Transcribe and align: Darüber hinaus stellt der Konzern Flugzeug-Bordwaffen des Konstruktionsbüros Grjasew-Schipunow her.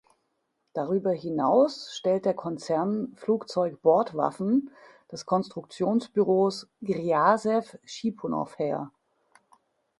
Darüber 0.73 1.11
hinaus 1.11 1.93
stellt 1.95 2.25
der 2.25 2.33
Konzern 2.33 3.13
Flugzeug-Bordwaffen 3.17 4.71
des 5.11 5.27
Konstruktionsbüros 5.27 6.67
Grjasew-Schipunow 6.81 8.49
her. 8.57 8.91